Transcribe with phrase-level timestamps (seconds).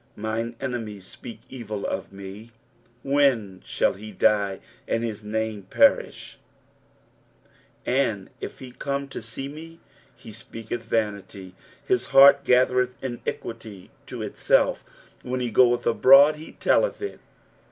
[0.15, 2.49] 5 Mine enemies speak evil of me,
[3.03, 6.39] When shall he die, and his name perish?
[7.41, 7.51] 6
[7.85, 9.79] And if he come to see me,
[10.15, 11.53] he speaketh vanity:
[11.85, 14.83] his heart gathereth iniquity to itself;
[15.19, 17.19] w/ien he goeth abroad, he telleth it.